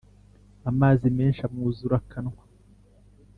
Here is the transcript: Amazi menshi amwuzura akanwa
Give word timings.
Amazi 0.69 1.05
menshi 1.17 1.41
amwuzura 1.43 1.95
akanwa 2.01 2.41